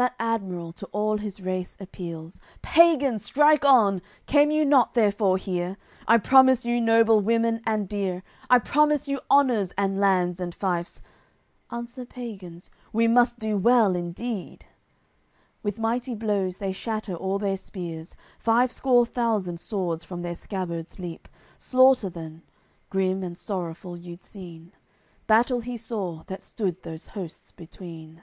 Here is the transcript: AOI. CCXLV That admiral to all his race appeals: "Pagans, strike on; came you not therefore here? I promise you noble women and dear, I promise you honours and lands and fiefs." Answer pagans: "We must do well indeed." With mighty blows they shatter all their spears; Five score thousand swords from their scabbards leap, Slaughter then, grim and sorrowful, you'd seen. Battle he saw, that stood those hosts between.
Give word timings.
AOI. 0.00 0.04
CCXLV 0.04 0.06
That 0.06 0.16
admiral 0.24 0.72
to 0.72 0.86
all 0.92 1.18
his 1.18 1.40
race 1.42 1.76
appeals: 1.78 2.40
"Pagans, 2.62 3.22
strike 3.22 3.66
on; 3.66 4.00
came 4.24 4.50
you 4.50 4.64
not 4.64 4.94
therefore 4.94 5.36
here? 5.36 5.76
I 6.08 6.16
promise 6.16 6.64
you 6.64 6.80
noble 6.80 7.20
women 7.20 7.60
and 7.66 7.86
dear, 7.86 8.22
I 8.48 8.60
promise 8.60 9.08
you 9.08 9.20
honours 9.30 9.72
and 9.76 10.00
lands 10.00 10.40
and 10.40 10.54
fiefs." 10.54 11.02
Answer 11.70 12.06
pagans: 12.06 12.70
"We 12.94 13.08
must 13.08 13.38
do 13.38 13.58
well 13.58 13.94
indeed." 13.94 14.64
With 15.62 15.78
mighty 15.78 16.14
blows 16.14 16.56
they 16.56 16.72
shatter 16.72 17.14
all 17.14 17.38
their 17.38 17.58
spears; 17.58 18.16
Five 18.38 18.72
score 18.72 19.04
thousand 19.04 19.60
swords 19.60 20.02
from 20.02 20.22
their 20.22 20.34
scabbards 20.34 20.98
leap, 20.98 21.28
Slaughter 21.58 22.08
then, 22.08 22.40
grim 22.88 23.22
and 23.22 23.36
sorrowful, 23.36 23.98
you'd 23.98 24.24
seen. 24.24 24.72
Battle 25.26 25.60
he 25.60 25.76
saw, 25.76 26.22
that 26.28 26.42
stood 26.42 26.84
those 26.84 27.08
hosts 27.08 27.52
between. 27.52 28.22